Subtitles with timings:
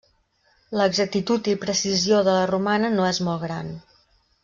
[0.79, 3.71] L'exactitud i precisió de la romana no és molt gran.